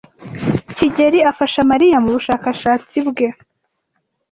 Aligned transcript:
kigeli 0.75 1.19
afasha 1.31 1.59
Mariya 1.71 1.97
mubushakashatsi 2.03 2.97
bwe. 3.07 3.27